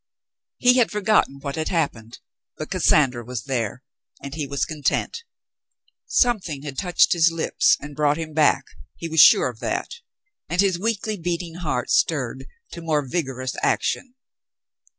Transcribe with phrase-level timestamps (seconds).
[0.57, 2.17] He had forgotten what had happened,
[2.57, 3.83] but Cassandra was there,
[4.19, 5.19] and he was content.
[6.07, 9.91] Something had touched his lips and brought him back, he was sure of that,
[10.49, 14.15] and his weakly beating heart stirred to more vigorous action.